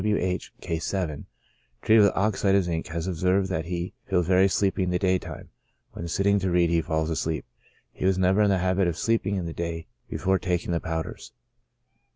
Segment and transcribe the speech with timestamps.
[0.03, 0.17] W.
[0.17, 1.27] H—, (Case 7,)
[1.83, 5.19] treated with oxide of zinc, has observed that he feels very sleepy in the day
[5.19, 5.49] time;
[5.91, 7.45] when sitting to read he falls asleep;
[7.91, 11.33] he was never in the habit of sleeping in the day before taking the powders.